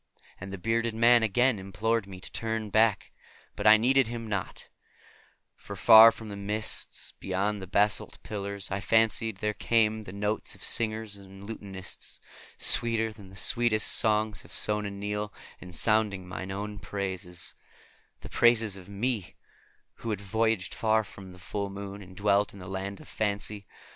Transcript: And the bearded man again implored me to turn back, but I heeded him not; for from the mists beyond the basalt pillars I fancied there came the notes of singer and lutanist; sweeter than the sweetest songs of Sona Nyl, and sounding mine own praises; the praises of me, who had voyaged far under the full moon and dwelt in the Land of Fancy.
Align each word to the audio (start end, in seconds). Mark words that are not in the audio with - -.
And 0.39 0.51
the 0.51 0.57
bearded 0.57 0.95
man 0.95 1.21
again 1.21 1.59
implored 1.59 2.07
me 2.07 2.19
to 2.21 2.31
turn 2.31 2.71
back, 2.71 3.11
but 3.55 3.67
I 3.67 3.77
heeded 3.77 4.07
him 4.07 4.27
not; 4.27 4.67
for 5.55 5.75
from 5.75 6.29
the 6.29 6.35
mists 6.35 7.11
beyond 7.19 7.61
the 7.61 7.67
basalt 7.67 8.17
pillars 8.23 8.71
I 8.71 8.79
fancied 8.79 9.37
there 9.37 9.53
came 9.53 10.05
the 10.05 10.11
notes 10.11 10.55
of 10.55 10.63
singer 10.63 11.03
and 11.03 11.45
lutanist; 11.47 12.19
sweeter 12.57 13.13
than 13.13 13.29
the 13.29 13.35
sweetest 13.35 13.89
songs 13.91 14.43
of 14.43 14.55
Sona 14.55 14.89
Nyl, 14.89 15.31
and 15.59 15.69
sounding 15.75 16.27
mine 16.27 16.49
own 16.49 16.79
praises; 16.79 17.53
the 18.21 18.29
praises 18.29 18.75
of 18.75 18.89
me, 18.89 19.35
who 19.97 20.09
had 20.09 20.19
voyaged 20.19 20.73
far 20.73 21.05
under 21.15 21.31
the 21.33 21.37
full 21.37 21.69
moon 21.69 22.01
and 22.01 22.17
dwelt 22.17 22.53
in 22.53 22.57
the 22.59 22.67
Land 22.67 22.99
of 22.99 23.07
Fancy. 23.07 23.67